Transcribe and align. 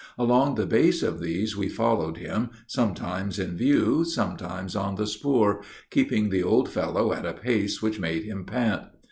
Along 0.17 0.55
the 0.55 0.65
base 0.65 1.03
of 1.03 1.19
these 1.19 1.55
we 1.55 1.69
followed 1.69 2.17
him, 2.17 2.49
sometimes 2.65 3.37
in 3.37 3.55
view, 3.55 4.03
sometimes 4.03 4.75
on 4.75 4.95
the 4.95 5.05
spoor, 5.05 5.61
keeping 5.91 6.29
the 6.31 6.41
old 6.41 6.69
fellow 6.69 7.13
at 7.13 7.23
a 7.23 7.33
pace 7.33 7.83
which 7.83 7.99
made 7.99 8.23
him 8.23 8.43
pant. 8.43 8.81